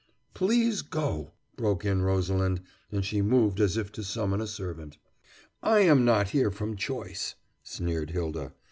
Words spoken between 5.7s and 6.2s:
am